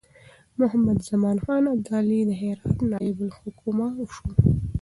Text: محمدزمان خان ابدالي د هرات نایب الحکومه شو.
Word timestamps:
محمدزمان 0.59 1.37
خان 1.43 1.63
ابدالي 1.73 2.19
د 2.25 2.31
هرات 2.41 2.77
نایب 2.91 3.17
الحکومه 3.27 3.87
شو. 4.13 4.27